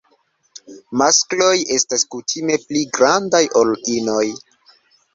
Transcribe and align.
Maskloj 1.01 1.51
estas 1.77 2.07
kutime 2.15 2.59
pli 2.67 2.85
grandaj 2.99 3.45
ol 3.63 3.79
inoj. 4.01 4.29